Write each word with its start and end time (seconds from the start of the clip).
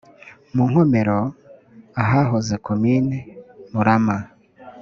mu 0.55 0.63
nkomero 0.69 1.19
ahahoze 2.01 2.53
komini 2.65 3.17
murama 3.73 4.17